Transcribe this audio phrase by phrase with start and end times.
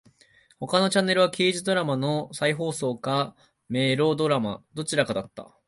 [0.59, 3.35] 他のチャンネルは刑事ドラマの再放送か
[3.69, 4.63] メロドラマ。
[4.73, 5.55] どちらかだった。